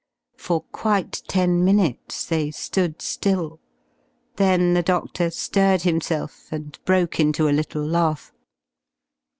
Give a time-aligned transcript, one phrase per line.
[0.37, 3.59] For quite ten minutes they stood still.
[4.37, 8.33] Then the doctor stirred himself and broke into a little laugh.